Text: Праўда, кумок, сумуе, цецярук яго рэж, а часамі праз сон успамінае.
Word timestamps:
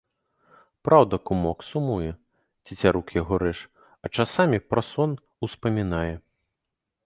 Праўда, 0.87 1.15
кумок, 1.29 1.57
сумуе, 1.71 2.07
цецярук 2.67 3.07
яго 3.21 3.33
рэж, 3.45 3.59
а 4.07 4.13
часамі 4.19 4.57
праз 4.73 4.85
сон 4.95 5.11
успамінае. 5.49 6.13